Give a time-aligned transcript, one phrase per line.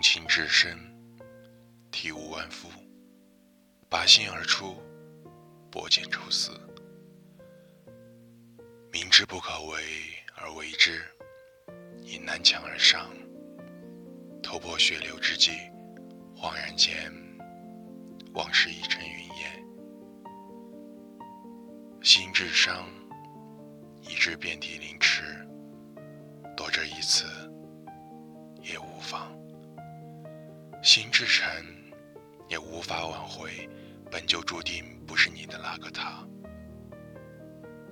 [0.00, 0.78] 情至深，
[1.90, 2.68] 体无完肤；
[3.88, 4.76] 拔心而出，
[5.70, 6.50] 拨剑抽丝。
[8.92, 9.82] 明知不可为
[10.34, 11.02] 而为之，
[12.02, 13.10] 因南墙而上。
[14.42, 15.50] 头破血流之际，
[16.36, 17.12] 恍然间，
[18.32, 19.64] 往事已成云烟。
[22.02, 22.88] 心至伤，
[24.00, 25.22] 以致遍体鳞齿，
[26.56, 27.24] 多这一次，
[28.62, 29.36] 也无妨。
[30.88, 31.46] 心至诚，
[32.48, 33.68] 也无法挽回，
[34.10, 36.26] 本就注定不是你的那个他。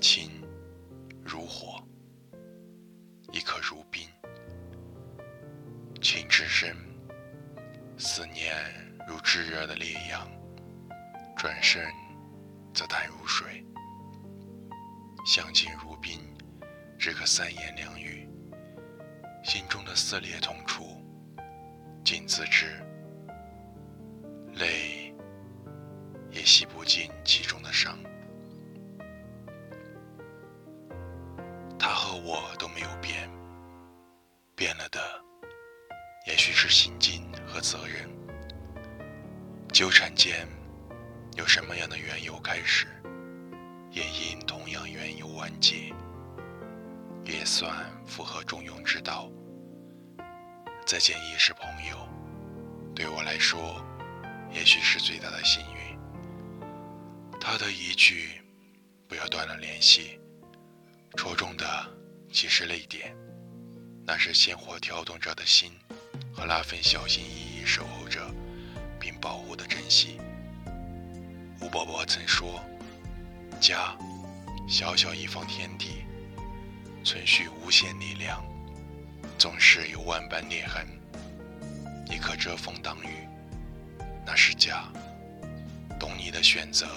[0.01, 0.43] 情
[1.23, 1.87] 如火，
[3.33, 4.09] 亦可如冰。
[6.01, 6.75] 情至深，
[7.99, 8.57] 思念
[9.07, 10.27] 如炙热的烈阳，
[11.37, 11.85] 转身
[12.73, 13.63] 则淡如水。
[15.27, 16.19] 相敬如宾，
[16.99, 18.27] 只可三言两语，
[19.45, 20.97] 心中的撕裂痛楚。
[22.05, 22.81] 尽自知，
[26.47, 27.99] 洗不尽其中的伤。
[31.77, 33.29] 他和我都没有变，
[34.55, 35.01] 变了的
[36.29, 38.09] 也许是心境和责任。
[39.73, 40.47] 纠缠间
[41.37, 42.87] 有什么样的缘由开始，
[43.91, 45.93] 也因同样缘由完结，
[47.25, 47.75] 也算
[48.07, 49.29] 符合中庸之道。
[50.87, 52.09] 再见亦是朋友，
[52.95, 53.85] 对我来说，
[54.53, 55.76] 也许是最大的幸运。
[57.49, 58.43] 他的一句
[59.07, 60.19] “不要断了联系”，
[61.17, 61.65] 戳中的
[62.33, 63.15] 其实泪点，
[64.05, 65.71] 那是鲜活跳动着的心
[66.35, 68.29] 和那份小心翼翼守候着
[68.99, 70.19] 并保护的珍惜。
[71.61, 72.61] 吴伯伯曾说
[73.63, 73.97] ：“家，
[74.69, 76.05] 小小一方天地，
[77.05, 78.45] 存续无限力量。”
[79.39, 80.85] 总是有万般裂痕，
[82.09, 83.29] 你可遮风挡雨，
[84.27, 84.83] 那是家。
[86.01, 86.89] 懂你的选择，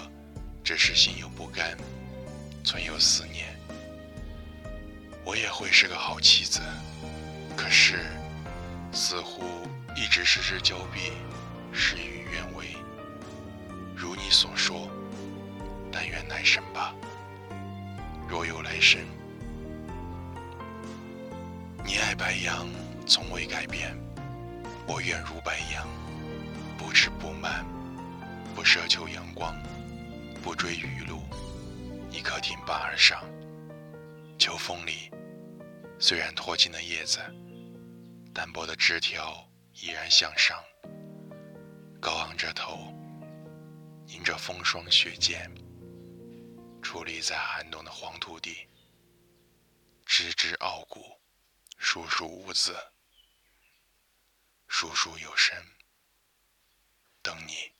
[0.69, 1.75] 只是心有不甘，
[2.63, 3.47] 存有思念。
[5.25, 6.61] 我也会是个好妻子，
[7.57, 8.05] 可是
[8.91, 11.13] 似乎一直失之交臂，
[11.73, 12.77] 事与愿违。
[13.95, 14.87] 如你所说，
[15.91, 16.93] 但愿来生吧。
[18.27, 19.01] 若有来生。
[21.83, 22.69] 你爱白杨，
[23.07, 23.97] 从未改变。
[24.85, 25.87] 我愿如白杨，
[26.77, 27.65] 不迟不慢，
[28.53, 29.55] 不奢求阳光，
[30.39, 31.21] 不追雨露。
[32.11, 33.23] 一棵挺拔而上。
[34.37, 35.11] 秋风里，
[35.99, 37.19] 虽然脱尽了叶子，
[38.33, 40.63] 单薄的枝条依然向上，
[42.01, 42.93] 高昂着头，
[44.07, 45.51] 迎着风霜雪剑，
[46.81, 48.67] 矗立在寒冬的黄土地，
[50.05, 51.19] 枝枝傲骨。
[51.81, 52.75] 叔叔无字，
[54.67, 55.57] 叔叔有声，
[57.21, 57.71] 等你，